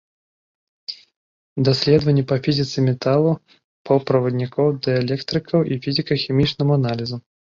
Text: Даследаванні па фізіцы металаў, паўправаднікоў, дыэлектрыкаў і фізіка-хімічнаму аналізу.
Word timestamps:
Даследаванні 1.67 2.23
па 2.31 2.37
фізіцы 2.47 2.77
металаў, 2.87 3.35
паўправаднікоў, 3.89 4.67
дыэлектрыкаў 4.87 5.59
і 5.75 5.81
фізіка-хімічнаму 5.87 6.71
аналізу. 6.79 7.15